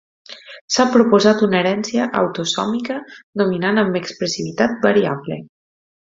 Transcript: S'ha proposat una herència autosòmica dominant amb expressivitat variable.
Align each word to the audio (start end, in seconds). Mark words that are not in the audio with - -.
S'ha 0.75 0.85
proposat 0.93 1.43
una 1.47 1.59
herència 1.59 2.07
autosòmica 2.21 2.97
dominant 3.43 3.83
amb 3.83 4.01
expressivitat 4.01 4.75
variable. 4.89 5.39